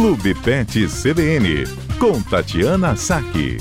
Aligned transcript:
Clube 0.00 0.34
Pet 0.34 0.86
CBN, 0.86 1.66
com 1.98 2.22
Tatiana 2.22 2.96
Saque. 2.96 3.58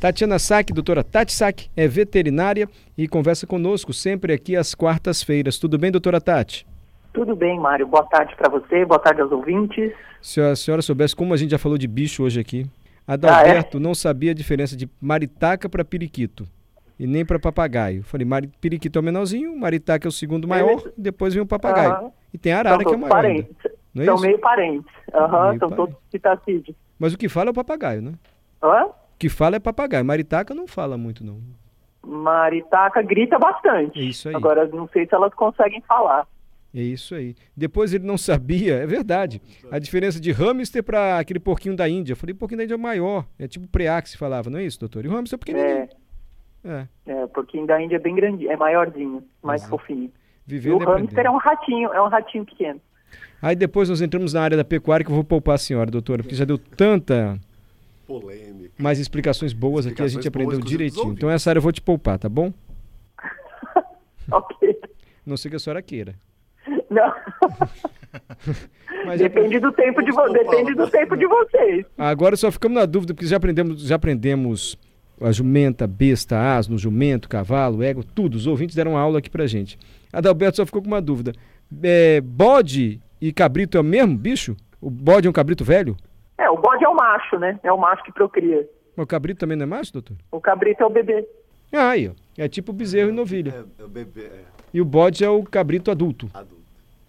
Tatiana 0.00 0.38
Saque, 0.38 0.72
doutora 0.72 1.04
Tati 1.04 1.34
Saque, 1.34 1.68
é 1.76 1.86
veterinária 1.86 2.66
e 2.96 3.06
conversa 3.06 3.46
conosco 3.46 3.92
sempre 3.92 4.32
aqui 4.32 4.56
às 4.56 4.74
quartas-feiras. 4.74 5.58
Tudo 5.58 5.76
bem, 5.76 5.92
doutora 5.92 6.18
Tati? 6.18 6.66
Tudo 7.12 7.36
bem, 7.36 7.60
Mário. 7.60 7.86
Boa 7.86 8.04
tarde 8.04 8.34
para 8.36 8.48
você, 8.48 8.86
boa 8.86 8.98
tarde 8.98 9.20
aos 9.20 9.30
ouvintes. 9.30 9.92
Se 10.22 10.40
a 10.40 10.56
senhora 10.56 10.80
soubesse 10.80 11.14
como 11.14 11.34
a 11.34 11.36
gente 11.36 11.50
já 11.50 11.58
falou 11.58 11.76
de 11.76 11.86
bicho 11.86 12.22
hoje 12.22 12.40
aqui, 12.40 12.64
Adalberto 13.06 13.76
ah, 13.76 13.80
é? 13.80 13.82
não 13.82 13.94
sabia 13.94 14.30
a 14.30 14.34
diferença 14.34 14.74
de 14.74 14.88
maritaca 14.98 15.68
para 15.68 15.84
periquito 15.84 16.48
e 16.98 17.06
nem 17.06 17.24
para 17.24 17.38
papagaio. 17.38 18.02
Falei, 18.02 18.26
periquito 18.60 18.98
é 18.98 19.00
o 19.00 19.04
menorzinho, 19.04 19.56
maritaca 19.58 20.06
é 20.06 20.10
o 20.10 20.12
segundo 20.12 20.48
maior, 20.48 20.82
depois 20.96 21.34
vem 21.34 21.42
o 21.42 21.46
papagaio. 21.46 22.12
E 22.32 22.38
tem 22.38 22.52
a 22.52 22.58
arara 22.58 22.84
que 22.84 22.92
é 22.92 22.96
maior. 22.96 23.10
Parentes. 23.10 23.56
Não 23.94 24.02
é 24.02 24.06
são 24.06 24.14
isso? 24.16 24.24
meio 24.24 24.38
parentes. 24.38 24.92
Uhum, 25.14 25.20
meio 25.20 25.30
são 25.30 25.68
parente. 25.68 25.76
todos 25.76 25.96
citacídeos. 26.10 26.76
Mas 26.98 27.14
o 27.14 27.18
que 27.18 27.28
fala 27.28 27.50
é 27.50 27.52
o 27.52 27.54
papagaio, 27.54 28.02
né? 28.02 28.12
Hã? 28.62 28.86
O 28.86 28.94
que 29.18 29.28
fala 29.28 29.56
é 29.56 29.58
papagaio. 29.60 30.04
Maritaca 30.04 30.54
não 30.54 30.66
fala 30.66 30.98
muito, 30.98 31.24
não. 31.24 31.40
Maritaca 32.04 33.02
grita 33.02 33.38
bastante. 33.38 33.98
É 33.98 34.02
isso 34.02 34.28
aí. 34.28 34.34
Agora, 34.34 34.66
não 34.68 34.88
sei 34.88 35.06
se 35.06 35.14
elas 35.14 35.32
conseguem 35.34 35.82
falar. 35.82 36.26
É 36.74 36.80
isso 36.80 37.14
aí. 37.14 37.34
Depois 37.56 37.94
ele 37.94 38.06
não 38.06 38.18
sabia, 38.18 38.74
é 38.74 38.86
verdade, 38.86 39.40
a 39.70 39.78
diferença 39.78 40.20
de 40.20 40.30
hamster 40.30 40.82
para 40.82 41.18
aquele 41.18 41.40
porquinho 41.40 41.74
da 41.74 41.88
Índia. 41.88 42.12
Eu 42.12 42.16
falei, 42.16 42.34
porquinho 42.34 42.58
da 42.58 42.64
Índia 42.64 42.74
é 42.74 42.78
maior. 42.78 43.24
É 43.38 43.48
tipo 43.48 43.66
preá 43.66 44.00
que 44.02 44.10
se 44.10 44.18
falava, 44.18 44.50
não 44.50 44.58
é 44.58 44.64
isso, 44.64 44.78
doutor? 44.78 45.04
E 45.04 45.08
o 45.08 45.12
hamster 45.12 45.36
é 45.36 45.38
pequenininho. 45.38 45.68
É. 45.68 45.88
É, 46.66 46.86
é 47.06 47.24
o 47.24 47.28
porquinho 47.28 47.66
da 47.66 47.80
Índia 47.80 47.96
é 47.96 47.98
bem 47.98 48.14
grande, 48.14 48.48
é 48.48 48.56
maiorzinho, 48.56 49.22
mais 49.42 49.62
Exato. 49.62 49.78
fofinho. 49.78 50.10
Vivendo 50.44 50.82
e 50.82 50.84
o 50.84 50.88
hamster 50.88 51.26
é 51.26 51.30
um 51.30 51.36
ratinho, 51.36 51.92
é 51.92 52.02
um 52.02 52.08
ratinho 52.08 52.44
pequeno. 52.44 52.80
Aí 53.40 53.54
depois 53.54 53.88
nós 53.88 54.00
entramos 54.00 54.32
na 54.32 54.42
área 54.42 54.56
da 54.56 54.64
pecuária 54.64 55.04
que 55.04 55.10
eu 55.10 55.14
vou 55.14 55.24
poupar 55.24 55.54
a 55.54 55.58
senhora, 55.58 55.90
doutora, 55.90 56.22
porque 56.22 56.34
já 56.34 56.44
deu 56.44 56.58
tanta 56.58 57.38
polêmica. 58.06 58.74
Mais 58.78 58.98
explicações 58.98 59.52
boas 59.52 59.86
explicações 59.86 60.12
aqui, 60.12 60.18
a 60.18 60.22
gente 60.22 60.28
aprendeu 60.28 60.60
direitinho. 60.60 61.12
Então 61.12 61.30
essa 61.30 61.50
área 61.50 61.58
eu 61.58 61.62
vou 61.62 61.72
te 61.72 61.80
poupar, 61.80 62.18
tá 62.18 62.28
bom? 62.28 62.52
ok. 64.30 64.80
Não 65.24 65.36
sei 65.36 65.50
que 65.50 65.56
a 65.56 65.60
senhora 65.60 65.82
queira. 65.82 66.14
Não. 66.90 67.14
Mas 69.04 69.20
depende 69.20 69.60
do 69.60 69.72
tempo 69.72 70.02
de 70.02 70.10
vo... 70.10 70.28
depende 70.28 70.74
do 70.74 70.88
tempo 70.88 71.16
de 71.16 71.26
vocês. 71.26 71.84
Agora 71.98 72.36
só 72.36 72.50
ficamos 72.50 72.76
na 72.76 72.86
dúvida 72.86 73.14
porque 73.14 73.26
já 73.26 73.36
aprendemos, 73.36 73.82
já 73.82 73.96
aprendemos 73.96 74.78
a 75.20 75.32
jumenta, 75.32 75.86
besta, 75.86 76.56
asno, 76.56 76.76
jumento, 76.76 77.28
cavalo, 77.28 77.82
ego, 77.82 78.04
tudo. 78.04 78.34
Os 78.34 78.46
ouvintes 78.46 78.76
deram 78.76 78.96
aula 78.96 79.18
aqui 79.18 79.30
pra 79.30 79.46
gente. 79.46 79.78
Adalberto 80.12 80.56
só 80.56 80.66
ficou 80.66 80.82
com 80.82 80.88
uma 80.88 81.00
dúvida. 81.00 81.32
É, 81.82 82.20
bode 82.20 83.00
e 83.20 83.32
cabrito 83.32 83.76
é 83.76 83.80
o 83.80 83.84
mesmo 83.84 84.16
bicho? 84.16 84.56
O 84.80 84.90
bode 84.90 85.26
é 85.26 85.30
um 85.30 85.32
cabrito 85.32 85.64
velho? 85.64 85.96
É, 86.38 86.50
o 86.50 86.56
bode 86.56 86.84
é 86.84 86.88
o 86.88 86.94
macho, 86.94 87.38
né? 87.38 87.58
É 87.62 87.72
o 87.72 87.78
macho 87.78 88.04
que 88.04 88.12
procria. 88.12 88.68
Mas 88.96 89.04
o 89.04 89.06
cabrito 89.06 89.40
também 89.40 89.56
não 89.56 89.64
é 89.64 89.66
macho, 89.66 89.92
doutor? 89.92 90.16
O 90.30 90.40
cabrito 90.40 90.82
é 90.82 90.86
o 90.86 90.90
bebê. 90.90 91.26
Ah, 91.72 91.90
aí, 91.90 92.08
ó. 92.08 92.12
É 92.38 92.48
tipo 92.48 92.72
o 92.72 92.74
bezerro 92.74 93.08
é, 93.08 93.12
e 93.12 93.14
novilha. 93.14 93.54
É, 93.78 93.82
é 93.82 93.84
o 93.84 93.88
bebê. 93.88 94.24
É. 94.24 94.44
E 94.72 94.80
o 94.80 94.84
bode 94.84 95.24
é 95.24 95.28
o 95.28 95.42
cabrito 95.42 95.90
adulto. 95.90 96.30
Adulto. 96.34 96.56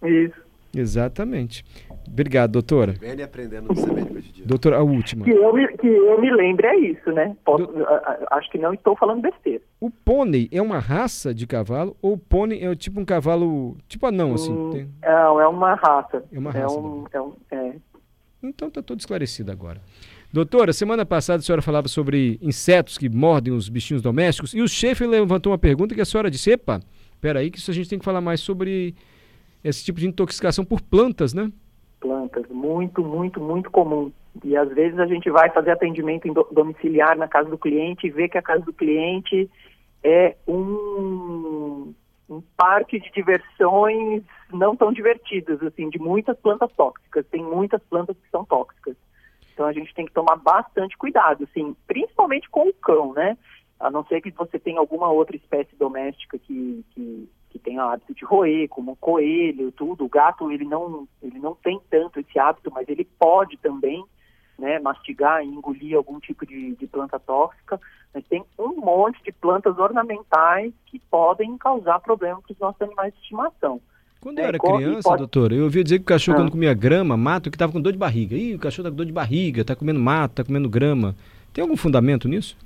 Isso. 0.03 0.47
Exatamente. 0.75 1.65
Obrigado, 2.11 2.51
doutora. 2.51 2.93
Vem 2.93 3.21
aprendendo 3.21 3.71
hoje 3.71 4.31
dia. 4.31 4.45
Doutora, 4.45 4.77
a 4.77 4.83
última. 4.83 5.25
Que 5.25 5.31
eu 5.31 5.53
me, 5.53 5.67
que 5.77 5.87
eu 5.87 6.19
me 6.19 6.31
lembre 6.31 6.67
é 6.67 6.75
isso, 6.79 7.11
né? 7.11 7.35
Posso, 7.45 7.67
Do... 7.67 7.85
Acho 8.31 8.49
que 8.49 8.57
não 8.57 8.73
estou 8.73 8.95
falando 8.95 9.21
besteira. 9.21 9.61
O 9.79 9.89
pônei 9.89 10.47
é 10.51 10.61
uma 10.61 10.79
raça 10.79 11.33
de 11.33 11.45
cavalo 11.45 11.95
ou 12.01 12.13
o 12.13 12.17
pônei 12.17 12.63
é 12.63 12.75
tipo 12.75 12.99
um 12.99 13.05
cavalo, 13.05 13.77
tipo 13.87 14.05
anão, 14.05 14.33
assim? 14.33 14.51
Hum, 14.51 14.69
tem... 14.71 14.89
Não, 15.03 15.41
é 15.41 15.47
uma 15.47 15.75
raça. 15.75 16.23
É 16.31 16.39
uma 16.39 16.51
raça. 16.51 16.75
É 16.75 16.79
um, 16.79 17.05
é 17.13 17.21
um, 17.21 17.33
é. 17.51 17.75
Então 18.41 18.67
está 18.67 18.81
tudo 18.81 18.99
esclarecido 18.99 19.51
agora. 19.51 19.81
Doutora, 20.31 20.73
semana 20.73 21.05
passada 21.05 21.39
a 21.39 21.41
senhora 21.41 21.61
falava 21.61 21.87
sobre 21.87 22.37
insetos 22.41 22.97
que 22.97 23.09
mordem 23.09 23.53
os 23.53 23.69
bichinhos 23.69 24.01
domésticos 24.01 24.53
e 24.53 24.61
o 24.61 24.67
chefe 24.67 25.05
levantou 25.05 25.51
uma 25.51 25.57
pergunta 25.57 25.95
que 25.95 26.01
a 26.01 26.05
senhora 26.05 26.29
disse: 26.29 26.51
Epa, 26.51 26.81
peraí, 27.21 27.49
que 27.49 27.57
isso 27.57 27.71
a 27.71 27.73
gente 27.73 27.89
tem 27.89 27.97
que 27.97 28.05
falar 28.05 28.21
mais 28.21 28.41
sobre 28.41 28.93
esse 29.63 29.83
tipo 29.83 29.99
de 29.99 30.07
intoxicação 30.07 30.65
por 30.65 30.81
plantas, 30.81 31.33
né? 31.33 31.51
Plantas, 31.99 32.47
muito, 32.49 33.03
muito, 33.03 33.39
muito 33.39 33.71
comum. 33.71 34.11
E 34.43 34.55
às 34.55 34.69
vezes 34.69 34.99
a 34.99 35.07
gente 35.07 35.29
vai 35.29 35.49
fazer 35.49 35.71
atendimento 35.71 36.31
domiciliar 36.51 37.17
na 37.17 37.27
casa 37.27 37.49
do 37.49 37.57
cliente 37.57 38.07
e 38.07 38.11
vê 38.11 38.29
que 38.29 38.37
a 38.37 38.41
casa 38.41 38.63
do 38.63 38.73
cliente 38.73 39.49
é 40.03 40.35
um, 40.47 41.93
um 42.29 42.41
parque 42.55 42.99
de 42.99 43.11
diversões 43.11 44.23
não 44.51 44.75
tão 44.75 44.93
divertidas, 44.93 45.61
assim, 45.63 45.89
de 45.89 45.99
muitas 45.99 46.37
plantas 46.39 46.71
tóxicas. 46.73 47.25
Tem 47.27 47.43
muitas 47.43 47.81
plantas 47.83 48.15
que 48.17 48.29
são 48.29 48.45
tóxicas. 48.45 48.95
Então 49.53 49.65
a 49.65 49.73
gente 49.73 49.93
tem 49.93 50.05
que 50.05 50.13
tomar 50.13 50.35
bastante 50.35 50.95
cuidado, 50.97 51.45
assim, 51.45 51.75
principalmente 51.87 52.47
com 52.49 52.67
o 52.67 52.73
cão, 52.73 53.13
né? 53.13 53.37
A 53.79 53.89
não 53.89 54.05
ser 54.05 54.21
que 54.21 54.31
você 54.31 54.59
tenha 54.59 54.79
alguma 54.79 55.09
outra 55.09 55.35
espécie 55.35 55.75
doméstica 55.75 56.37
que, 56.37 56.85
que 56.91 57.29
que 57.49 57.59
tem 57.59 57.79
o 57.79 57.81
hábito 57.81 58.13
de 58.13 58.25
roer, 58.25 58.67
como 58.69 58.91
o 58.91 58.95
coelho, 58.95 59.71
tudo. 59.71 60.05
O 60.05 60.09
gato 60.09 60.51
ele 60.51 60.65
não 60.65 61.07
ele 61.21 61.39
não 61.39 61.55
tem 61.55 61.79
tanto 61.89 62.19
esse 62.19 62.37
hábito, 62.37 62.71
mas 62.71 62.87
ele 62.87 63.05
pode 63.17 63.57
também, 63.57 64.03
né, 64.57 64.79
mastigar 64.79 65.43
e 65.43 65.47
engolir 65.47 65.95
algum 65.95 66.19
tipo 66.19 66.45
de, 66.45 66.75
de 66.75 66.87
planta 66.87 67.19
tóxica. 67.19 67.79
Mas 68.13 68.25
tem 68.27 68.43
um 68.57 68.75
monte 68.75 69.21
de 69.23 69.31
plantas 69.31 69.77
ornamentais 69.77 70.73
que 70.85 70.99
podem 71.11 71.57
causar 71.57 71.99
problema 71.99 72.41
para 72.41 72.53
os 72.53 72.59
nossos 72.59 72.81
animais 72.81 73.13
de 73.13 73.19
estimação. 73.21 73.81
Quando 74.19 74.39
eu 74.39 74.45
é, 74.45 74.47
era 74.47 74.59
criança, 74.59 75.09
pode... 75.09 75.19
doutor, 75.19 75.51
eu 75.51 75.63
ouvia 75.63 75.83
dizer 75.83 75.99
que 75.99 76.03
o 76.03 76.07
cachorro, 76.07 76.37
ah. 76.37 76.41
quando 76.41 76.51
comia 76.51 76.73
grama, 76.73 77.15
mato, 77.15 77.49
que 77.49 77.55
estava 77.55 77.71
com 77.71 77.79
dor 77.79 77.93
de 77.93 77.99
barriga. 77.99 78.35
Ih, 78.35 78.55
o 78.55 78.59
cachorro 78.59 78.87
está 78.87 78.91
com 78.91 78.97
dor 78.97 79.05
de 79.05 79.11
barriga, 79.11 79.61
está 79.61 79.75
comendo 79.75 79.99
mato, 79.99 80.31
está 80.31 80.43
comendo 80.43 80.69
grama. 80.69 81.15
Tem 81.53 81.61
algum 81.61 81.77
fundamento 81.77 82.27
nisso? 82.27 82.57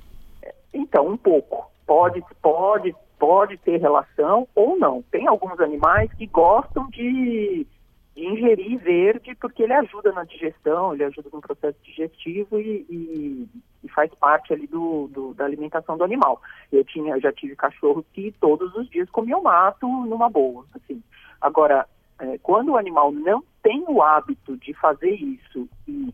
Então, 0.74 1.08
um 1.08 1.18
pouco. 1.18 1.70
Pode, 1.86 2.24
pode 2.42 2.96
pode 3.22 3.56
ter 3.58 3.78
relação 3.78 4.48
ou 4.56 4.80
não. 4.80 5.04
Tem 5.12 5.28
alguns 5.28 5.60
animais 5.60 6.12
que 6.14 6.26
gostam 6.26 6.90
de, 6.90 7.68
de 8.16 8.26
ingerir 8.26 8.80
verde 8.80 9.36
porque 9.36 9.62
ele 9.62 9.74
ajuda 9.74 10.12
na 10.12 10.24
digestão, 10.24 10.92
ele 10.92 11.04
ajuda 11.04 11.30
no 11.32 11.40
processo 11.40 11.78
digestivo 11.84 12.60
e, 12.60 12.84
e, 12.90 13.50
e 13.84 13.90
faz 13.90 14.12
parte 14.16 14.52
ali 14.52 14.66
do, 14.66 15.08
do, 15.10 15.36
da 15.36 15.46
alimentação 15.46 16.00
do 16.00 16.04
animal. 16.04 16.42
Eu 16.72 16.84
tinha, 16.84 17.20
já 17.20 17.32
tive 17.32 17.56
cachorros 17.56 18.04
que 18.12 18.34
todos 18.42 18.74
os 18.74 18.90
dias 18.90 19.08
comiam 19.12 19.44
mato 19.44 19.88
numa 19.88 20.28
boa, 20.28 20.66
assim. 20.74 21.04
Agora, 21.40 21.88
é, 22.18 22.40
quando 22.40 22.70
o 22.70 22.78
animal 22.78 23.12
não 23.12 23.44
tem 23.62 23.86
o 23.88 24.02
hábito 24.02 24.58
de 24.58 24.74
fazer 24.74 25.14
isso 25.14 25.70
e 25.88 26.12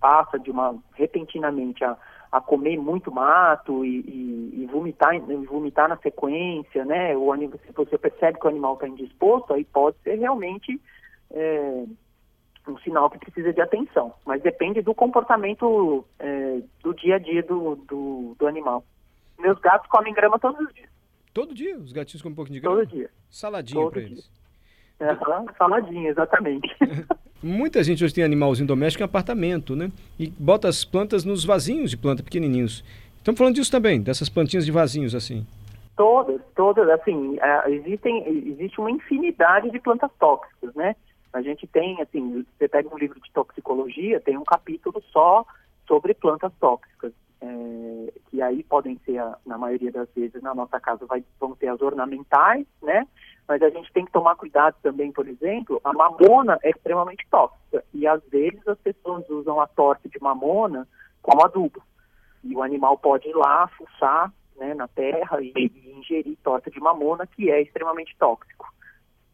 passa 0.00 0.38
de 0.38 0.48
uma 0.48 0.76
repentinamente 0.92 1.82
a 1.82 1.96
a 2.34 2.40
comer 2.40 2.76
muito 2.76 3.12
mato 3.12 3.84
e, 3.84 4.00
e, 4.00 4.62
e 4.62 4.66
vomitar, 4.66 5.16
vomitar 5.46 5.88
na 5.88 5.96
sequência, 5.98 6.84
né? 6.84 7.16
O 7.16 7.32
animal, 7.32 7.60
se 7.64 7.72
você 7.72 7.96
percebe 7.96 8.40
que 8.40 8.46
o 8.46 8.48
animal 8.48 8.74
está 8.74 8.88
indisposto, 8.88 9.54
aí 9.54 9.64
pode 9.64 9.96
ser 10.02 10.16
realmente 10.16 10.80
é, 11.30 11.84
um 12.66 12.76
sinal 12.78 13.08
que 13.08 13.20
precisa 13.20 13.52
de 13.52 13.60
atenção. 13.60 14.12
Mas 14.26 14.42
depende 14.42 14.82
do 14.82 14.92
comportamento 14.92 16.04
é, 16.18 16.60
do 16.82 16.92
dia 16.92 17.14
a 17.14 17.18
dia 17.20 17.40
do, 17.44 17.76
do, 17.76 18.34
do, 18.36 18.46
animal. 18.48 18.84
Meus 19.38 19.60
gatos 19.60 19.88
comem 19.88 20.12
grama 20.12 20.36
todos 20.36 20.58
os 20.58 20.74
dias. 20.74 20.90
Todo 21.32 21.54
dia? 21.54 21.78
Os 21.78 21.92
gatinhos 21.92 22.20
comem 22.20 22.32
um 22.32 22.36
pouquinho 22.36 22.54
de 22.54 22.62
grama? 22.62 22.78
Todo 22.78 22.88
dia. 22.88 23.10
Saladinha 23.30 23.88
para 23.88 24.00
eles. 24.02 24.28
É, 24.98 25.54
saladinha, 25.56 26.10
exatamente. 26.10 26.68
Muita 27.44 27.84
gente 27.84 28.02
hoje 28.02 28.14
tem 28.14 28.24
animalzinho 28.24 28.66
doméstico 28.66 29.02
em 29.02 29.04
apartamento, 29.04 29.76
né? 29.76 29.92
E 30.18 30.28
bota 30.28 30.66
as 30.66 30.82
plantas 30.82 31.26
nos 31.26 31.44
vasinhos 31.44 31.90
de 31.90 31.96
planta 31.98 32.22
pequenininhos. 32.22 32.82
Estamos 33.18 33.36
falando 33.36 33.56
disso 33.56 33.70
também, 33.70 34.00
dessas 34.00 34.30
plantinhas 34.30 34.64
de 34.64 34.72
vasinhos 34.72 35.14
assim. 35.14 35.46
Todas, 35.94 36.40
todas, 36.56 36.88
assim, 36.88 37.36
é, 37.38 37.70
existem, 37.70 38.48
existe 38.48 38.80
uma 38.80 38.90
infinidade 38.90 39.70
de 39.70 39.78
plantas 39.78 40.10
tóxicas, 40.18 40.74
né? 40.74 40.96
A 41.34 41.42
gente 41.42 41.66
tem, 41.66 42.00
assim, 42.00 42.46
você 42.56 42.66
pega 42.66 42.88
um 42.88 42.96
livro 42.96 43.20
de 43.20 43.30
toxicologia, 43.30 44.20
tem 44.20 44.38
um 44.38 44.44
capítulo 44.44 45.02
só 45.12 45.44
sobre 45.86 46.14
plantas 46.14 46.52
tóxicas, 46.58 47.12
é, 47.42 48.12
que 48.30 48.40
aí 48.40 48.62
podem 48.62 48.98
ser, 49.04 49.22
na 49.44 49.58
maioria 49.58 49.92
das 49.92 50.08
vezes, 50.16 50.40
na 50.42 50.54
nossa 50.54 50.80
casa, 50.80 51.04
vai, 51.04 51.22
vão 51.38 51.54
ter 51.54 51.68
as 51.68 51.82
ornamentais, 51.82 52.64
né? 52.82 53.06
Mas 53.46 53.62
a 53.62 53.68
gente 53.68 53.92
tem 53.92 54.04
que 54.04 54.12
tomar 54.12 54.36
cuidado 54.36 54.76
também, 54.82 55.12
por 55.12 55.28
exemplo, 55.28 55.80
a 55.84 55.92
mamona 55.92 56.58
é 56.62 56.70
extremamente 56.70 57.26
tóxica 57.30 57.84
e 57.92 58.06
às 58.06 58.22
vezes 58.30 58.66
as 58.66 58.78
pessoas 58.78 59.28
usam 59.28 59.60
a 59.60 59.66
torta 59.66 60.08
de 60.08 60.18
mamona 60.20 60.88
como 61.20 61.44
adubo. 61.44 61.82
E 62.42 62.54
o 62.54 62.62
animal 62.62 62.96
pode 62.98 63.28
ir 63.28 63.34
lá, 63.34 63.68
fuçar 63.68 64.32
né, 64.56 64.74
na 64.74 64.88
terra 64.88 65.42
e, 65.42 65.52
e 65.56 65.92
ingerir 65.98 66.36
torta 66.42 66.70
de 66.70 66.80
mamona, 66.80 67.26
que 67.26 67.50
é 67.50 67.60
extremamente 67.60 68.16
tóxico. 68.18 68.72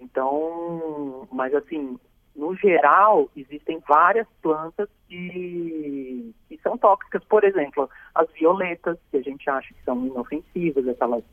Então, 0.00 1.28
mas 1.30 1.54
assim, 1.54 1.98
no 2.34 2.54
geral, 2.56 3.28
existem 3.36 3.82
várias 3.86 4.26
plantas 4.40 4.88
que, 5.08 6.34
que 6.48 6.58
são 6.62 6.78
tóxicas. 6.78 7.22
Por 7.24 7.44
exemplo, 7.44 7.88
as 8.14 8.30
violetas, 8.32 8.98
que 9.10 9.18
a 9.18 9.22
gente 9.22 9.48
acha 9.50 9.74
que 9.74 9.84
são 9.84 10.06
inofensivas, 10.06 10.88
aquelas 10.88 11.24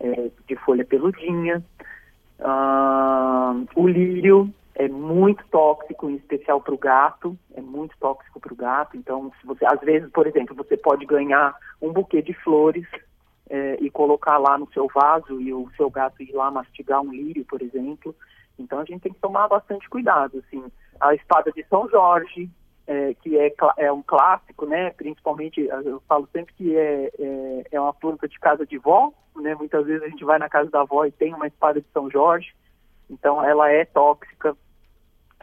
é, 0.00 0.30
de 0.46 0.56
folha 0.56 0.84
peludinha. 0.84 1.64
O 3.76 3.88
lírio 3.88 4.52
é 4.74 4.88
muito 4.88 5.44
tóxico, 5.50 6.08
em 6.08 6.16
especial 6.16 6.60
para 6.60 6.74
o 6.74 6.78
gato, 6.78 7.38
é 7.54 7.60
muito 7.60 7.94
tóxico 7.98 8.40
para 8.40 8.52
o 8.52 8.56
gato. 8.56 8.96
Então, 8.96 9.30
se 9.40 9.46
você, 9.46 9.66
às 9.66 9.80
vezes, 9.80 10.10
por 10.10 10.26
exemplo, 10.26 10.56
você 10.56 10.76
pode 10.76 11.04
ganhar 11.04 11.54
um 11.82 11.92
buquê 11.92 12.22
de 12.22 12.32
flores 12.32 12.86
é, 13.48 13.76
e 13.80 13.90
colocar 13.90 14.38
lá 14.38 14.56
no 14.56 14.70
seu 14.72 14.88
vaso 14.94 15.40
e 15.40 15.52
o 15.52 15.68
seu 15.76 15.90
gato 15.90 16.22
ir 16.22 16.32
lá 16.32 16.50
mastigar 16.50 17.02
um 17.02 17.12
lírio, 17.12 17.44
por 17.44 17.60
exemplo. 17.60 18.14
Então, 18.58 18.78
a 18.78 18.84
gente 18.84 19.02
tem 19.02 19.12
que 19.12 19.20
tomar 19.20 19.48
bastante 19.48 19.88
cuidado. 19.88 20.42
Assim, 20.46 20.64
a 20.98 21.14
espada 21.14 21.52
de 21.52 21.62
São 21.64 21.88
Jorge, 21.88 22.48
é, 22.90 23.14
que 23.14 23.38
é, 23.38 23.54
é 23.76 23.92
um 23.92 24.02
clássico, 24.02 24.66
né? 24.66 24.90
Principalmente, 24.90 25.60
eu 25.60 26.02
falo 26.08 26.28
sempre 26.32 26.52
que 26.54 26.76
é, 26.76 27.08
é, 27.20 27.64
é, 27.70 27.80
uma 27.80 27.94
planta 27.94 28.26
de 28.26 28.36
casa 28.40 28.66
de 28.66 28.78
vó, 28.78 29.12
né? 29.36 29.54
Muitas 29.54 29.86
vezes 29.86 30.02
a 30.02 30.08
gente 30.08 30.24
vai 30.24 30.40
na 30.40 30.48
casa 30.48 30.68
da 30.70 30.80
avó 30.80 31.04
e 31.04 31.12
tem 31.12 31.32
uma 31.32 31.46
espada 31.46 31.80
de 31.80 31.86
São 31.92 32.10
Jorge, 32.10 32.52
então 33.08 33.44
ela 33.44 33.70
é 33.70 33.84
tóxica 33.84 34.56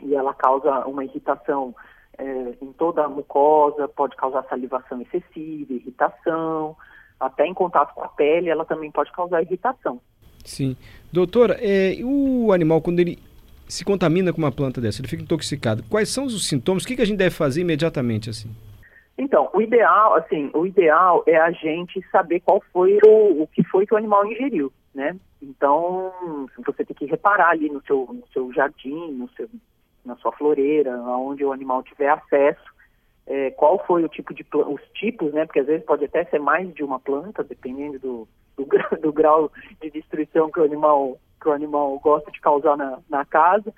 e 0.02 0.14
ela 0.14 0.34
causa 0.34 0.86
uma 0.86 1.06
irritação 1.06 1.74
é, 2.18 2.54
em 2.62 2.74
toda 2.74 3.06
a 3.06 3.08
mucosa, 3.08 3.88
pode 3.88 4.18
causar 4.18 4.44
salivação 4.50 5.02
excessiva, 5.02 5.72
irritação, 5.72 6.76
até 7.18 7.48
em 7.48 7.54
contato 7.54 7.94
com 7.94 8.04
a 8.04 8.10
pele 8.10 8.50
ela 8.50 8.66
também 8.66 8.92
pode 8.92 9.10
causar 9.14 9.42
irritação. 9.42 10.02
Sim. 10.44 10.76
Doutora, 11.14 11.58
é, 11.62 11.98
o 12.04 12.52
animal, 12.52 12.82
quando 12.82 13.00
ele 13.00 13.18
se 13.68 13.84
contamina 13.84 14.32
com 14.32 14.40
uma 14.40 14.52
planta 14.52 14.80
dessa, 14.80 15.02
ele 15.02 15.08
fica 15.08 15.24
intoxicado, 15.24 15.84
quais 15.90 16.10
são 16.10 16.26
os 16.26 16.48
sintomas? 16.48 16.84
O 16.84 16.88
que, 16.88 16.96
que 16.96 17.02
a 17.02 17.06
gente 17.06 17.18
deve 17.18 17.36
fazer 17.36 17.62
imediatamente 17.62 18.30
assim? 18.30 18.50
Então, 19.18 19.50
o 19.54 19.62
ideal, 19.62 20.16
assim, 20.16 20.52
o 20.54 20.66
ideal 20.66 21.24
é 21.26 21.38
a 21.38 21.52
gente 21.52 22.04
saber 22.12 22.40
qual 22.42 22.62
foi 22.72 23.00
o, 23.04 23.44
o 23.44 23.48
que 23.48 23.64
foi 23.64 23.86
que 23.86 23.94
o 23.94 23.98
animal 23.98 24.26
ingeriu, 24.26 24.72
né? 24.94 25.16
Então, 25.42 26.12
você 26.66 26.86
tem 26.86 26.96
que 26.96 27.06
reparar 27.06 27.50
ali 27.50 27.70
no 27.70 27.82
seu, 27.84 28.08
no 28.12 28.24
seu 28.32 28.54
jardim, 28.54 29.12
no 29.14 29.28
seu, 29.32 29.50
na 30.06 30.16
sua 30.18 30.32
floreira, 30.32 30.94
aonde 30.96 31.44
o 31.44 31.52
animal 31.52 31.82
tiver 31.82 32.10
acesso, 32.10 32.78
é, 33.26 33.52
qual 33.52 33.84
foi 33.86 34.04
o 34.04 34.10
tipo 34.10 34.34
de 34.34 34.46
os 34.54 34.82
tipos, 34.94 35.34
né? 35.34 35.46
Porque 35.46 35.60
às 35.60 35.68
vezes 35.68 35.86
pode 35.86 36.06
até 36.06 36.24
ser 36.26 36.40
mais 36.40 36.74
de 36.74 36.84
uma 36.84 37.00
planta, 37.00 37.44
dependendo 37.44 38.00
do, 38.00 38.28
do, 38.56 38.66
do 39.02 39.12
grau 39.12 39.52
de 39.82 39.90
destruição 39.90 40.50
que 40.52 40.60
o 40.60 40.64
animal 40.64 41.20
que 41.48 41.50
o 41.50 41.54
animal 41.54 41.98
gosta 42.00 42.30
de 42.30 42.42
causar 42.42 42.76
na, 42.76 43.00
na 43.10 43.24
casa. 43.24 43.74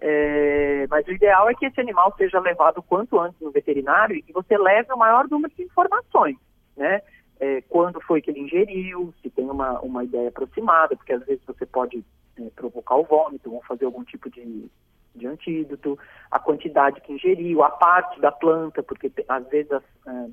É, 0.00 0.86
mas 0.88 1.04
o 1.08 1.12
ideal 1.12 1.50
é 1.50 1.54
que 1.54 1.66
esse 1.66 1.80
animal 1.80 2.14
seja 2.16 2.38
levado 2.38 2.80
quanto 2.80 3.18
antes 3.18 3.40
no 3.40 3.50
veterinário 3.50 4.14
e 4.14 4.22
que 4.22 4.32
você 4.32 4.56
leve 4.56 4.92
o 4.92 4.96
maior 4.96 5.28
número 5.28 5.52
de 5.56 5.64
informações, 5.64 6.36
né? 6.76 7.02
É, 7.40 7.60
quando 7.62 8.00
foi 8.00 8.20
que 8.20 8.30
ele 8.30 8.40
ingeriu, 8.40 9.12
se 9.22 9.30
tem 9.30 9.48
uma, 9.48 9.80
uma 9.80 10.04
ideia 10.04 10.28
aproximada, 10.28 10.96
porque 10.96 11.12
às 11.12 11.24
vezes 11.24 11.42
você 11.44 11.66
pode 11.66 12.04
é, 12.38 12.50
provocar 12.54 12.96
o 12.96 13.04
vômito 13.04 13.52
ou 13.52 13.62
fazer 13.62 13.84
algum 13.84 14.04
tipo 14.04 14.30
de, 14.30 14.68
de 15.14 15.26
antídoto, 15.26 15.98
a 16.30 16.38
quantidade 16.38 17.00
que 17.00 17.12
ingeriu, 17.12 17.62
a 17.62 17.70
parte 17.70 18.20
da 18.20 18.30
planta, 18.30 18.82
porque 18.82 19.10
às 19.28 19.48
vezes, 19.48 19.70
é, 19.72 19.80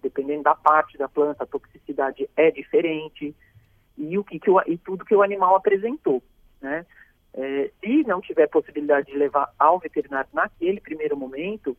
dependendo 0.02 0.44
da 0.44 0.56
parte 0.56 0.98
da 0.98 1.08
planta, 1.08 1.44
a 1.44 1.48
toxicidade 1.48 2.28
é 2.36 2.52
diferente, 2.52 3.36
e, 3.98 4.18
o 4.18 4.24
que, 4.24 4.40
que 4.40 4.50
o, 4.50 4.62
e 4.68 4.78
tudo 4.78 5.06
que 5.06 5.16
o 5.16 5.24
animal 5.24 5.56
apresentou. 5.56 6.22
Né? 6.62 6.86
É, 7.34 7.72
se 7.82 8.04
não 8.04 8.22
tiver 8.22 8.48
possibilidade 8.48 9.12
de 9.12 9.18
levar 9.18 9.52
ao 9.60 9.80
veterinário 9.80 10.30
naquele 10.34 10.80
primeiro 10.80 11.18
momento, 11.18 11.76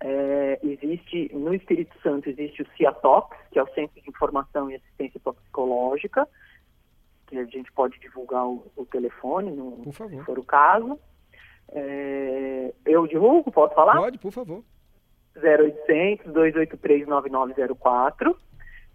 é, 0.00 0.58
existe, 0.62 1.30
no 1.34 1.54
Espírito 1.54 1.94
Santo 2.02 2.28
existe 2.28 2.62
o 2.62 2.68
CIATOX, 2.76 3.36
que 3.50 3.58
é 3.58 3.62
o 3.62 3.74
Centro 3.74 4.00
de 4.00 4.08
Informação 4.08 4.70
e 4.70 4.74
Assistência 4.74 5.20
Toxicológica, 5.20 6.28
que 7.26 7.38
a 7.38 7.44
gente 7.44 7.70
pode 7.72 7.98
divulgar 8.00 8.46
o, 8.46 8.70
o 8.76 8.84
telefone, 8.84 9.50
no, 9.50 9.82
se 9.92 10.24
for 10.24 10.38
o 10.38 10.44
caso. 10.44 10.98
É, 11.72 12.74
eu 12.84 13.06
divulgo, 13.06 13.52
posso 13.52 13.74
falar? 13.74 13.96
Pode, 13.96 14.18
por 14.18 14.32
favor. 14.32 14.64
0800 15.36 16.32
283 16.32 17.06
9904. 17.06 18.36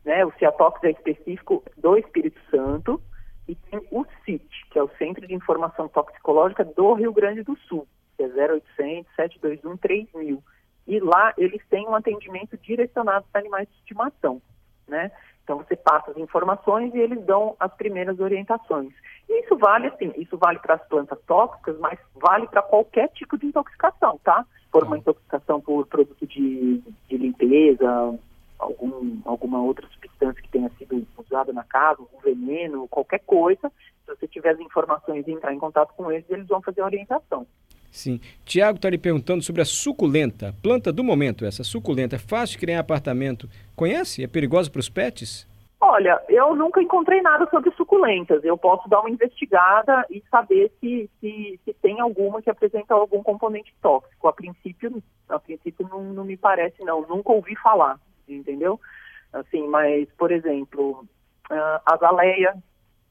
Né, 0.03 0.23
o 0.23 0.31
CIATOX 0.33 0.83
é 0.83 0.91
específico 0.91 1.63
do 1.75 1.97
Espírito 1.97 2.39
Santo 2.51 3.01
e 3.47 3.55
tem 3.55 3.79
o 3.91 4.05
CIT, 4.23 4.47
que 4.71 4.79
é 4.79 4.83
o 4.83 4.89
Centro 4.97 5.25
de 5.27 5.33
Informação 5.33 5.87
Toxicológica 5.87 6.63
do 6.63 6.93
Rio 6.93 7.13
Grande 7.13 7.43
do 7.43 7.55
Sul, 7.67 7.87
que 8.17 8.23
é 8.23 8.27
0800 8.27 9.15
721 9.15 9.77
3000. 9.77 10.43
E 10.87 10.99
lá 10.99 11.33
eles 11.37 11.61
têm 11.69 11.87
um 11.87 11.95
atendimento 11.95 12.57
direcionado 12.57 13.25
para 13.31 13.41
animais 13.41 13.67
de 13.67 13.75
estimação, 13.75 14.41
né? 14.87 15.11
Então 15.43 15.57
você 15.57 15.75
passa 15.75 16.11
as 16.11 16.17
informações 16.17 16.93
e 16.95 16.99
eles 16.99 17.23
dão 17.23 17.55
as 17.59 17.71
primeiras 17.75 18.19
orientações. 18.19 18.91
E 19.29 19.43
isso 19.43 19.55
vale 19.57 19.87
assim, 19.87 20.11
isso 20.17 20.37
vale 20.37 20.59
para 20.59 20.75
as 20.75 20.87
plantas 20.87 21.19
tóxicas, 21.27 21.77
mas 21.79 21.99
vale 22.15 22.47
para 22.47 22.63
qualquer 22.63 23.09
tipo 23.09 23.37
de 23.37 23.47
intoxicação, 23.47 24.19
tá? 24.23 24.45
Por 24.71 24.83
uma 24.83 24.97
intoxicação 24.97 25.61
por 25.61 25.85
produto 25.87 26.25
de, 26.25 26.83
de 27.07 27.17
limpeza, 27.17 28.19
algum, 28.59 29.19
alguma 29.25 29.61
outra 29.61 29.87
substância 29.87 30.41
que 30.41 30.49
tenha 30.49 30.69
sido 30.77 31.05
usada 31.17 31.51
na 31.53 31.63
casa, 31.63 32.01
um 32.01 32.21
veneno, 32.21 32.87
qualquer 32.87 33.19
coisa, 33.19 33.71
se 34.05 34.15
você 34.15 34.27
tiver 34.27 34.51
as 34.51 34.59
informações 34.59 35.27
e 35.27 35.31
entrar 35.31 35.53
em 35.53 35.59
contato 35.59 35.93
com 35.95 36.11
eles, 36.11 36.25
eles 36.29 36.47
vão 36.47 36.61
fazer 36.61 36.81
a 36.81 36.85
orientação. 36.85 37.45
Sim. 37.91 38.19
Tiago 38.43 38.75
está 38.75 38.89
lhe 38.89 38.97
perguntando 38.97 39.41
sobre 39.41 39.61
a 39.61 39.65
suculenta, 39.65 40.53
planta 40.61 40.91
do 40.91 41.03
momento, 41.03 41.45
essa 41.45 41.63
suculenta. 41.63 42.17
É 42.17 42.19
fácil 42.19 42.53
de 42.53 42.59
criar 42.59 42.75
em 42.75 42.79
apartamento. 42.79 43.49
Conhece? 43.75 44.23
É 44.23 44.27
perigosa 44.27 44.69
para 44.69 44.81
os 44.81 44.89
pets? 44.89 45.47
Olha, 45.79 46.21
eu 46.27 46.55
nunca 46.55 46.81
encontrei 46.81 47.21
nada 47.21 47.47
sobre 47.49 47.71
suculentas. 47.71 48.43
Eu 48.43 48.57
posso 48.57 48.89
dar 48.89 48.99
uma 48.99 49.09
investigada 49.09 50.05
e 50.09 50.21
saber 50.29 50.71
se, 50.79 51.09
se, 51.19 51.59
se 51.63 51.73
tem 51.81 51.99
alguma 51.99 52.41
que 52.41 52.49
apresenta 52.49 52.93
algum 52.93 53.23
componente 53.23 53.73
tóxico. 53.81 54.27
A 54.27 54.33
princípio, 54.33 55.01
a 55.29 55.39
princípio 55.39 55.87
não, 55.89 56.03
não 56.03 56.25
me 56.25 56.35
parece, 56.35 56.83
não. 56.83 57.01
Nunca 57.07 57.31
ouvi 57.31 57.55
falar 57.55 57.99
entendeu? 58.27 58.79
Assim, 59.31 59.67
mas, 59.67 60.07
por 60.17 60.31
exemplo, 60.31 61.05
a 61.49 61.81
azaleia 61.85 62.55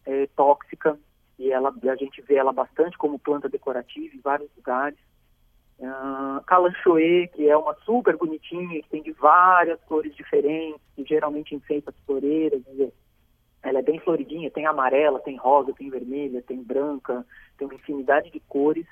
é 0.07 0.27
tóxica 0.35 0.99
e 1.39 1.51
ela, 1.51 1.75
a 1.83 1.97
gente 1.97 2.23
vê 2.23 2.37
ela 2.37 2.53
bastante 2.53 2.97
como 2.97 3.19
planta 3.19 3.49
decorativa 3.49 4.15
em 4.15 4.21
vários 4.21 4.51
lugares. 4.57 4.99
Uh, 5.79 6.43
calanchoe, 6.47 7.29
que 7.35 7.49
é 7.49 7.57
uma 7.57 7.75
super 7.85 8.17
bonitinha, 8.17 8.81
que 8.81 8.89
tem 8.89 9.03
de 9.03 9.11
várias 9.13 9.83
cores 9.83 10.15
diferentes, 10.15 10.81
que 10.95 11.05
geralmente 11.05 11.55
enfeita 11.55 11.91
as 11.91 12.07
floreiras. 12.07 12.63
Ela 13.63 13.81
é 13.81 13.83
bem 13.83 13.99
floridinha, 13.99 14.51
tem 14.51 14.67
amarela, 14.67 15.19
tem 15.21 15.37
rosa, 15.37 15.73
tem 15.73 15.91
vermelha, 15.91 16.43
tem 16.43 16.63
branca, 16.63 17.27
tem 17.59 17.67
uma 17.67 17.75
infinidade 17.75 18.31
de 18.31 18.39
cores. 18.41 18.87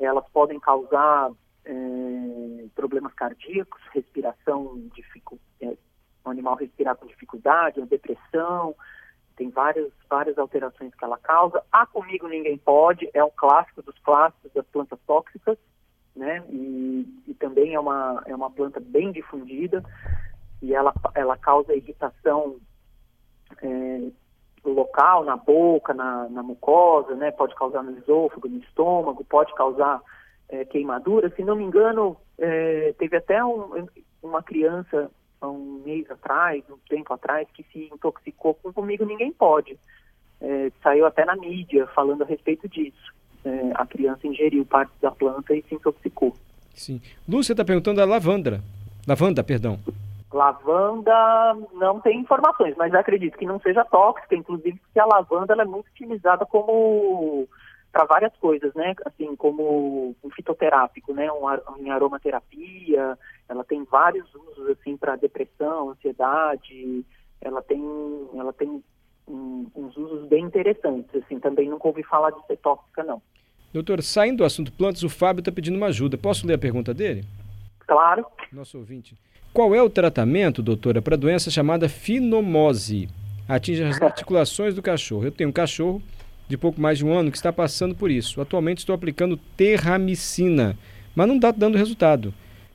Elas 0.00 0.28
podem 0.30 0.58
causar 0.58 1.30
é, 1.64 1.72
problemas 2.68 3.12
cardíacos, 3.14 3.80
respiração, 3.92 4.78
dificu 4.94 5.38
é, 5.60 5.76
o 6.24 6.30
animal 6.30 6.56
respirar 6.56 6.96
com 6.96 7.06
dificuldade, 7.06 7.78
uma 7.78 7.86
depressão, 7.86 8.74
tem 9.36 9.50
várias, 9.50 9.92
várias 10.08 10.38
alterações 10.38 10.94
que 10.94 11.04
ela 11.04 11.18
causa. 11.18 11.62
A 11.70 11.86
comigo 11.86 12.26
ninguém 12.26 12.56
pode, 12.58 13.08
é 13.12 13.22
um 13.22 13.30
clássico 13.30 13.82
dos 13.82 13.96
clássicos 13.98 14.50
das 14.52 14.66
plantas 14.66 14.98
tóxicas, 15.06 15.58
né? 16.14 16.42
E, 16.48 17.22
e 17.28 17.34
também 17.34 17.74
é 17.74 17.80
uma, 17.80 18.22
é 18.26 18.34
uma 18.34 18.50
planta 18.50 18.80
bem 18.80 19.12
difundida 19.12 19.84
e 20.62 20.74
ela, 20.74 20.92
ela 21.14 21.36
causa 21.36 21.74
irritação 21.74 22.56
é, 23.62 24.08
local, 24.64 25.22
na 25.24 25.36
boca, 25.36 25.92
na, 25.92 26.28
na 26.28 26.42
mucosa, 26.42 27.14
né? 27.14 27.30
Pode 27.30 27.54
causar 27.54 27.82
no 27.82 27.96
esôfago, 27.98 28.48
no 28.48 28.58
estômago, 28.58 29.24
pode 29.24 29.54
causar 29.54 30.00
é, 30.48 30.64
queimadura. 30.64 31.30
Se 31.34 31.42
não 31.42 31.56
me 31.56 31.64
engano, 31.64 32.16
é, 32.38 32.94
teve 32.98 33.16
até 33.16 33.44
um, 33.44 33.86
uma 34.22 34.42
criança 34.42 35.10
há 35.40 35.48
um 35.48 35.82
mês 35.84 36.10
atrás, 36.10 36.62
um 36.70 36.78
tempo 36.88 37.12
atrás, 37.12 37.48
que 37.52 37.64
se 37.72 37.90
intoxicou 37.92 38.54
com 38.54 38.72
Comigo 38.72 39.04
Ninguém 39.04 39.32
Pode. 39.32 39.78
É, 40.40 40.70
saiu 40.82 41.06
até 41.06 41.24
na 41.24 41.36
mídia 41.36 41.86
falando 41.88 42.22
a 42.22 42.26
respeito 42.26 42.68
disso. 42.68 43.14
É, 43.44 43.72
a 43.74 43.86
criança 43.86 44.26
ingeriu 44.26 44.64
parte 44.66 44.92
da 45.00 45.10
planta 45.10 45.54
e 45.54 45.62
se 45.62 45.74
intoxicou. 45.74 46.34
Sim. 46.74 47.00
Lúcia 47.28 47.52
está 47.52 47.64
perguntando 47.64 48.00
a 48.00 48.04
lavanda. 48.04 48.60
Lavanda, 49.06 49.42
perdão. 49.42 49.78
Lavanda 50.32 51.56
não 51.74 52.00
tem 52.00 52.20
informações, 52.20 52.74
mas 52.76 52.92
acredito 52.92 53.38
que 53.38 53.46
não 53.46 53.60
seja 53.60 53.84
tóxica, 53.84 54.34
inclusive 54.34 54.78
porque 54.78 54.98
a 54.98 55.06
lavanda 55.06 55.54
é 55.54 55.64
muito 55.64 55.86
utilizada 55.88 56.44
como 56.44 57.48
para 57.92 58.04
várias 58.04 58.36
coisas, 58.36 58.74
né? 58.74 58.94
Assim, 59.04 59.34
como 59.36 60.14
um 60.22 60.30
fitoterápico, 60.30 61.14
né? 61.14 61.30
Um, 61.32 61.46
em 61.78 61.90
aromaterapia, 61.90 63.18
ela 63.48 63.64
tem 63.64 63.84
vários 63.84 64.32
usos, 64.34 64.68
assim, 64.70 64.96
para 64.96 65.16
depressão, 65.16 65.90
ansiedade, 65.90 67.04
ela 67.40 67.62
tem, 67.62 67.80
ela 68.34 68.52
tem 68.52 68.82
um, 69.28 69.66
uns 69.74 69.96
usos 69.96 70.28
bem 70.28 70.44
interessantes, 70.44 71.14
assim, 71.22 71.38
também 71.40 71.68
nunca 71.68 71.88
ouvi 71.88 72.02
falar 72.02 72.30
de 72.30 72.46
ser 72.46 72.56
tóxica, 72.58 73.02
não. 73.02 73.22
Doutor, 73.72 74.02
saindo 74.02 74.38
do 74.38 74.44
assunto 74.44 74.72
plantas, 74.72 75.02
o 75.02 75.08
Fábio 75.08 75.40
está 75.40 75.52
pedindo 75.52 75.76
uma 75.76 75.86
ajuda. 75.86 76.16
Posso 76.16 76.46
ler 76.46 76.54
a 76.54 76.58
pergunta 76.58 76.94
dele? 76.94 77.24
Claro. 77.86 78.24
Nosso 78.52 78.78
ouvinte. 78.78 79.16
Qual 79.52 79.74
é 79.74 79.82
o 79.82 79.90
tratamento, 79.90 80.62
doutora, 80.62 81.02
para 81.02 81.14
a 81.14 81.18
doença 81.18 81.50
chamada 81.50 81.88
finomose? 81.88 83.08
atinge 83.48 83.82
as 83.82 84.00
articulações 84.02 84.74
do 84.74 84.82
cachorro. 84.82 85.24
Eu 85.24 85.32
tenho 85.32 85.50
um 85.50 85.52
cachorro 85.52 86.02
de 86.48 86.56
pouco 86.56 86.80
mais 86.80 86.98
de 86.98 87.04
um 87.04 87.12
ano 87.12 87.30
que 87.30 87.36
está 87.36 87.52
passando 87.52 87.94
por 87.94 88.10
isso. 88.10 88.40
Atualmente 88.40 88.78
estou 88.78 88.94
aplicando 88.94 89.36
terramicina, 89.56 90.76
mas 91.14 91.26
não 91.26 91.36
está 91.36 91.50
dando 91.50 91.78
resultado. 91.78 92.32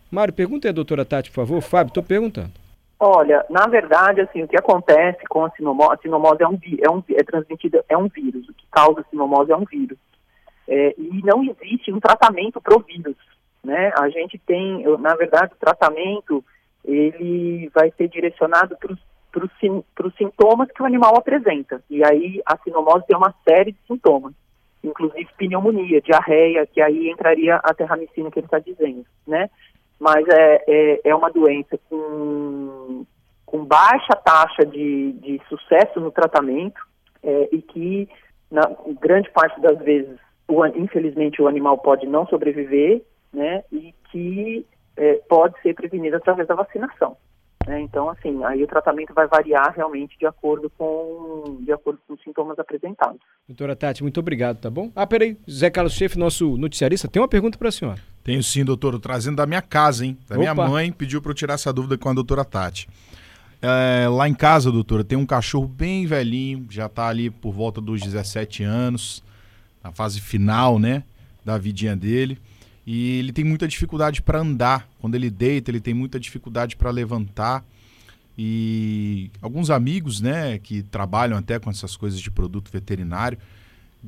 Mário, 0.10 0.34
pergunta 0.34 0.68
aí 0.68 0.74
doutora 0.74 1.06
Tati, 1.06 1.30
por 1.30 1.36
favor. 1.36 1.62
Fábio, 1.62 1.92
estou 1.92 2.04
perguntando. 2.04 2.52
Olha, 3.00 3.44
na 3.50 3.66
verdade, 3.66 4.22
assim, 4.22 4.44
o 4.44 4.48
que 4.48 4.58
acontece 4.58 5.26
com 5.28 5.44
a 5.46 5.50
sinomose, 5.52 5.94
a 5.94 5.98
sinomose 5.98 6.44
é 6.44 6.48
um, 6.48 6.60
é 6.82 6.92
um 6.92 7.04
é 7.10 7.24
transmitida, 7.24 7.84
é 7.90 7.98
um 7.98 8.08
vírus. 8.08 8.48
O 8.48 8.54
que 8.54 8.66
causa 8.70 9.02
a 9.02 9.04
sinomose 9.06 9.52
é 9.52 9.56
um 9.56 9.66
vírus. 9.66 9.98
É, 10.68 10.94
e 10.98 11.22
não 11.24 11.44
existe 11.44 11.92
um 11.92 12.00
tratamento 12.00 12.62
para 12.62 12.78
o 12.78 12.82
vírus, 12.82 13.16
né? 13.64 13.92
A 13.98 14.08
gente 14.10 14.38
tem, 14.46 14.84
na 15.00 15.16
verdade, 15.16 15.54
o 15.54 15.60
tratamento 15.60 16.44
ele 16.86 17.70
vai 17.74 17.92
ser 17.98 18.08
direcionado 18.08 18.76
para 18.78 18.94
os 18.94 19.00
sintomas 20.18 20.70
que 20.72 20.82
o 20.82 20.86
animal 20.86 21.16
apresenta. 21.16 21.82
E 21.90 22.04
aí 22.04 22.42
a 22.46 22.58
sinomose 22.58 23.06
tem 23.08 23.16
uma 23.16 23.34
série 23.48 23.72
de 23.72 23.80
sintomas, 23.88 24.34
inclusive 24.84 25.30
pneumonia, 25.38 26.02
diarreia, 26.02 26.66
que 26.66 26.82
aí 26.82 27.10
entraria 27.10 27.56
a 27.56 27.74
terramicina 27.74 28.32
que 28.32 28.40
ele 28.40 28.48
está 28.48 28.60
dizendo, 28.60 29.06
né? 29.28 29.50
Mas 30.00 30.28
é, 30.28 30.64
é, 30.68 31.02
é, 31.06 31.16
uma 31.16 31.30
doença 31.30 31.80
com, 31.90 33.06
com 33.46 33.64
baixa 33.64 34.16
taxa 34.16 34.66
de, 34.66 35.12
de 35.14 35.40
sucesso 35.48 36.00
no 36.00 36.12
tratamento 36.12 36.82
é, 37.24 37.50
e 37.52 37.62
que, 37.62 38.10
na 38.50 38.64
grande 39.00 39.30
parte 39.30 39.62
das 39.62 39.78
vezes, 39.80 40.18
o, 40.48 40.66
infelizmente, 40.66 41.42
o 41.42 41.48
animal 41.48 41.78
pode 41.78 42.08
não 42.08 42.26
sobreviver, 42.26 43.04
né? 43.32 43.64
E 43.72 43.94
que 44.12 44.66
é, 44.98 45.22
pode 45.30 45.60
ser 45.62 45.76
prevenida 45.76 46.18
através 46.18 46.48
da 46.48 46.56
vacinação. 46.56 47.16
Né? 47.68 47.82
Então, 47.82 48.10
assim, 48.10 48.44
aí 48.44 48.64
o 48.64 48.68
tratamento 48.68 49.14
vai 49.14 49.28
variar 49.28 49.74
realmente 49.76 50.18
de 50.18 50.26
acordo 50.26 50.70
com, 50.78 51.58
de 51.62 51.72
acordo 51.72 52.00
com 52.08 52.14
os 52.14 52.22
sintomas 52.24 52.58
apresentados. 52.58 53.20
Doutora 53.48 53.76
Tati, 53.76 54.02
muito 54.02 54.20
obrigado, 54.20 54.58
tá 54.60 54.70
bom? 54.70 54.92
Ah, 54.96 55.06
peraí, 55.06 55.38
Zé 55.50 55.70
Carlos 55.70 55.94
Chefe, 55.94 56.18
nosso 56.18 56.58
noticiarista, 56.58 57.08
tem 57.08 57.22
uma 57.22 57.28
pergunta 57.28 57.58
para 57.58 57.70
a 57.70 57.72
senhora. 57.72 58.00
Tenho 58.24 58.42
sim, 58.42 58.64
doutor, 58.64 59.00
trazendo 59.00 59.38
da 59.38 59.46
minha 59.46 59.62
casa, 59.62 60.06
hein? 60.06 60.18
Da 60.28 60.36
Opa. 60.36 60.54
minha 60.54 60.70
mãe, 60.70 60.92
pediu 60.92 61.22
para 61.22 61.32
eu 61.32 61.36
tirar 61.36 61.56
essa 61.56 61.72
dúvida 61.72 61.98
com 61.98 62.10
a 62.10 62.14
doutora 62.14 62.46
Tati. 62.46 62.88
É, 63.62 64.08
lá 64.08 64.28
em 64.28 64.34
casa, 64.34 64.72
doutora, 64.72 65.04
tem 65.04 65.18
um 65.18 65.26
cachorro 65.26 65.68
bem 65.68 66.06
velhinho, 66.06 66.66
já 66.70 66.88
está 66.88 67.08
ali 67.08 67.30
por 67.30 67.52
volta 67.52 67.80
dos 67.80 68.02
17 68.02 68.64
anos, 68.64 69.24
na 69.84 69.92
fase 69.92 70.20
final, 70.20 70.80
né, 70.80 71.04
da 71.46 71.58
vidinha 71.58 71.96
dele 71.96 72.40
e 72.86 73.20
ele 73.20 73.32
tem 73.32 73.44
muita 73.44 73.68
dificuldade 73.68 74.22
para 74.22 74.40
andar. 74.40 74.90
Quando 75.00 75.16
ele 75.16 75.30
deita, 75.30 75.70
ele 75.72 75.80
tem 75.80 75.94
muita 75.94 76.20
dificuldade 76.20 76.76
para 76.76 76.90
levantar. 76.90 77.64
E 78.38 79.30
alguns 79.42 79.70
amigos, 79.70 80.22
né, 80.22 80.58
que 80.58 80.82
trabalham 80.84 81.38
até 81.38 81.60
com 81.60 81.70
essas 81.70 81.96
coisas 81.96 82.20
de 82.20 82.32
produto 82.32 82.72
veterinário, 82.72 83.38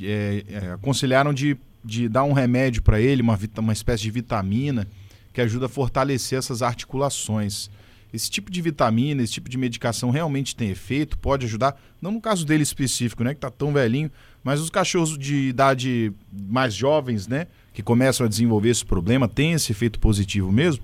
é, 0.01 0.43
é, 0.47 0.71
aconselharam 0.71 1.33
de, 1.33 1.57
de 1.83 2.09
dar 2.09 2.23
um 2.23 2.33
remédio 2.33 2.81
para 2.81 2.99
ele, 2.99 3.21
uma, 3.21 3.37
uma 3.59 3.73
espécie 3.73 4.03
de 4.03 4.11
vitamina 4.11 4.87
que 5.31 5.41
ajuda 5.41 5.67
a 5.67 5.69
fortalecer 5.69 6.37
essas 6.37 6.61
articulações. 6.61 7.69
Esse 8.11 8.29
tipo 8.29 8.51
de 8.51 8.61
vitamina, 8.61 9.23
esse 9.23 9.33
tipo 9.33 9.49
de 9.49 9.57
medicação 9.57 10.11
realmente 10.11 10.55
tem 10.55 10.69
efeito, 10.69 11.17
pode 11.17 11.45
ajudar, 11.45 11.79
não 11.99 12.11
no 12.11 12.21
caso 12.21 12.45
dele 12.45 12.61
específico, 12.61 13.23
né, 13.23 13.31
que 13.33 13.39
está 13.39 13.49
tão 13.49 13.73
velhinho, 13.73 14.11
mas 14.43 14.59
os 14.59 14.69
cachorros 14.69 15.17
de 15.17 15.49
idade 15.49 16.13
mais 16.31 16.75
jovens, 16.75 17.27
né, 17.27 17.47
que 17.73 17.81
começam 17.81 18.25
a 18.25 18.29
desenvolver 18.29 18.69
esse 18.69 18.85
problema, 18.85 19.27
tem 19.27 19.53
esse 19.53 19.71
efeito 19.71 19.99
positivo 19.99 20.51
mesmo? 20.51 20.83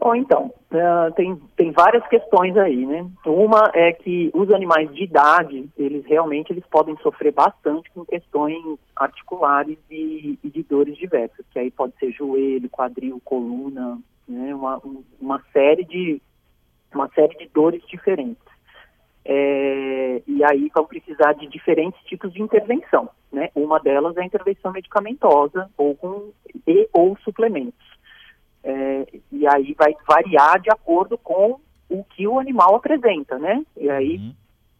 Bom, 0.00 0.14
então, 0.14 0.46
uh, 0.72 1.12
tem, 1.14 1.36
tem 1.56 1.72
várias 1.72 2.06
questões 2.08 2.56
aí, 2.56 2.86
né? 2.86 3.06
Uma 3.26 3.70
é 3.74 3.92
que 3.92 4.30
os 4.32 4.50
animais 4.50 4.90
de 4.94 5.04
idade, 5.04 5.68
eles 5.76 6.06
realmente 6.06 6.52
eles 6.52 6.64
podem 6.70 6.96
sofrer 7.02 7.32
bastante 7.32 7.90
com 7.90 8.04
questões 8.06 8.56
articulares 8.96 9.76
e, 9.90 10.38
e 10.42 10.48
de 10.48 10.62
dores 10.62 10.96
diversas, 10.96 11.44
que 11.50 11.58
aí 11.58 11.70
pode 11.70 11.92
ser 11.98 12.12
joelho, 12.12 12.70
quadril, 12.70 13.20
coluna, 13.22 13.98
né? 14.26 14.54
Uma, 14.54 14.80
uma 15.20 15.42
série 15.52 15.84
de 15.84 16.20
uma 16.94 17.08
série 17.10 17.36
de 17.36 17.46
dores 17.52 17.82
diferentes. 17.86 18.49
É, 19.24 20.22
e 20.26 20.42
aí 20.44 20.70
vão 20.74 20.86
precisar 20.86 21.34
de 21.34 21.46
diferentes 21.46 22.00
tipos 22.04 22.32
de 22.32 22.42
intervenção. 22.42 23.10
Né? 23.32 23.50
Uma 23.54 23.78
delas 23.78 24.16
é 24.16 24.22
a 24.22 24.24
intervenção 24.24 24.72
medicamentosa 24.72 25.70
ou 25.76 25.94
com 25.94 26.32
e 26.66 26.88
ou 26.92 27.16
suplementos. 27.18 27.86
É, 28.62 29.06
e 29.32 29.46
aí 29.46 29.74
vai 29.74 29.94
variar 30.06 30.60
de 30.60 30.70
acordo 30.70 31.16
com 31.16 31.60
o 31.88 32.04
que 32.04 32.26
o 32.26 32.38
animal 32.38 32.76
apresenta, 32.76 33.38
né? 33.38 33.64
E 33.76 33.90
aí 33.90 34.16
uhum. 34.16 34.34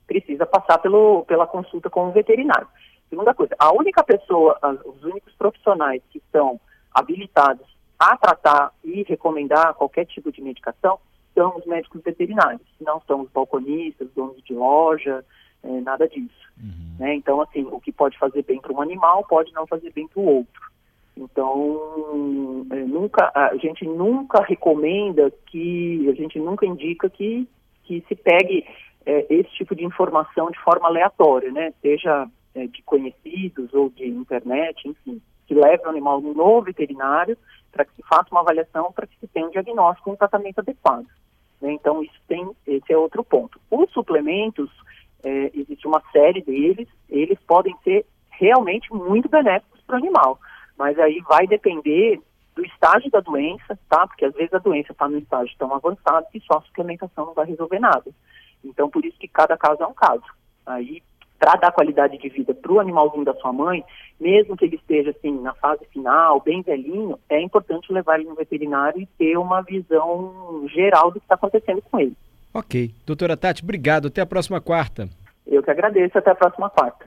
precisa 0.06 0.46
passar 0.46 0.78
pelo, 0.78 1.24
pela 1.24 1.46
consulta 1.46 1.88
com 1.90 2.08
o 2.08 2.12
veterinário. 2.12 2.68
Segunda 3.08 3.34
coisa, 3.34 3.56
a 3.58 3.72
única 3.72 4.04
pessoa, 4.04 4.58
os 4.84 5.02
únicos 5.02 5.34
profissionais 5.34 6.02
que 6.10 6.18
estão 6.18 6.60
habilitados 6.94 7.66
a 7.98 8.16
tratar 8.16 8.72
e 8.84 9.02
recomendar 9.02 9.74
qualquer 9.74 10.06
tipo 10.06 10.30
de 10.30 10.40
medicação 10.40 10.98
são 11.40 11.56
os 11.56 11.64
médicos 11.64 12.02
veterinários, 12.02 12.60
não 12.78 13.00
são 13.06 13.22
os 13.22 13.30
balconistas, 13.30 14.10
donos 14.14 14.42
de 14.44 14.52
loja, 14.52 15.24
é, 15.62 15.80
nada 15.80 16.06
disso. 16.06 16.52
Uhum. 16.62 16.96
Né? 16.98 17.14
Então, 17.14 17.40
assim, 17.40 17.62
o 17.64 17.80
que 17.80 17.90
pode 17.90 18.18
fazer 18.18 18.42
bem 18.42 18.60
para 18.60 18.74
um 18.74 18.82
animal 18.82 19.24
pode 19.24 19.50
não 19.54 19.66
fazer 19.66 19.90
bem 19.90 20.06
para 20.06 20.20
o 20.20 20.26
outro. 20.26 20.70
Então, 21.16 22.66
é, 22.72 22.76
nunca, 22.84 23.32
a 23.34 23.56
gente 23.56 23.86
nunca 23.86 24.42
recomenda 24.42 25.32
que, 25.46 26.06
a 26.10 26.12
gente 26.12 26.38
nunca 26.38 26.66
indica 26.66 27.08
que, 27.08 27.48
que 27.84 28.04
se 28.06 28.14
pegue 28.14 28.66
é, 29.06 29.26
esse 29.30 29.50
tipo 29.52 29.74
de 29.74 29.84
informação 29.84 30.50
de 30.50 30.58
forma 30.58 30.88
aleatória, 30.88 31.50
né? 31.50 31.72
Seja 31.80 32.28
é, 32.54 32.66
de 32.66 32.82
conhecidos 32.82 33.72
ou 33.72 33.88
de 33.88 34.06
internet, 34.06 34.86
enfim, 34.86 35.22
que 35.46 35.54
leve 35.54 35.84
o 35.86 35.88
animal 35.88 36.20
no 36.20 36.62
veterinário 36.62 37.36
para 37.72 37.84
que 37.84 37.94
se 37.94 38.02
faça 38.02 38.28
uma 38.30 38.40
avaliação, 38.40 38.92
para 38.92 39.06
que 39.06 39.18
se 39.18 39.26
tenha 39.28 39.46
um 39.46 39.50
diagnóstico 39.50 40.10
e 40.10 40.12
um 40.12 40.16
tratamento 40.16 40.58
adequado. 40.58 41.06
Né? 41.60 41.72
Então, 41.72 42.02
isso 42.02 42.20
tem, 42.26 42.50
esse 42.66 42.92
é 42.92 42.96
outro 42.96 43.22
ponto. 43.22 43.60
Os 43.70 43.90
suplementos, 43.92 44.70
é, 45.22 45.50
existe 45.54 45.86
uma 45.86 46.02
série 46.12 46.42
deles, 46.42 46.88
eles 47.08 47.38
podem 47.46 47.74
ser 47.84 48.06
realmente 48.30 48.92
muito 48.92 49.28
benéficos 49.28 49.80
para 49.82 49.96
o 49.96 49.98
animal, 49.98 50.38
mas 50.78 50.98
aí 50.98 51.20
vai 51.28 51.46
depender 51.46 52.20
do 52.54 52.64
estágio 52.64 53.10
da 53.10 53.20
doença, 53.20 53.78
tá? 53.88 54.06
Porque 54.06 54.24
às 54.24 54.34
vezes 54.34 54.52
a 54.54 54.58
doença 54.58 54.92
está 54.92 55.08
no 55.08 55.18
estágio 55.18 55.54
tão 55.58 55.74
avançado 55.74 56.26
que 56.32 56.40
só 56.40 56.58
a 56.58 56.62
suplementação 56.62 57.26
não 57.26 57.34
vai 57.34 57.46
resolver 57.46 57.78
nada. 57.78 58.10
Então, 58.64 58.90
por 58.90 59.04
isso 59.04 59.18
que 59.18 59.28
cada 59.28 59.56
caso 59.56 59.82
é 59.82 59.86
um 59.86 59.94
caso. 59.94 60.24
Aí 60.66 61.02
para 61.40 61.58
dar 61.58 61.72
qualidade 61.72 62.18
de 62.18 62.28
vida 62.28 62.54
para 62.54 62.70
o 62.70 62.78
animalzinho 62.78 63.24
da 63.24 63.34
sua 63.34 63.50
mãe, 63.50 63.82
mesmo 64.20 64.54
que 64.56 64.66
ele 64.66 64.76
esteja 64.76 65.10
assim 65.10 65.40
na 65.40 65.54
fase 65.54 65.86
final, 65.86 66.38
bem 66.40 66.60
velhinho, 66.60 67.18
é 67.30 67.40
importante 67.40 67.90
levar 67.90 68.20
ele 68.20 68.28
no 68.28 68.34
veterinário 68.34 69.00
e 69.00 69.06
ter 69.06 69.38
uma 69.38 69.62
visão 69.62 70.66
geral 70.68 71.10
do 71.10 71.18
que 71.18 71.24
está 71.24 71.36
acontecendo 71.36 71.82
com 71.90 71.98
ele. 71.98 72.14
Ok. 72.52 72.90
Doutora 73.06 73.38
Tati, 73.38 73.64
obrigado. 73.64 74.08
Até 74.08 74.20
a 74.20 74.26
próxima 74.26 74.60
quarta. 74.60 75.08
Eu 75.46 75.62
que 75.62 75.70
agradeço. 75.70 76.18
Até 76.18 76.30
a 76.30 76.34
próxima 76.34 76.68
quarta. 76.68 77.06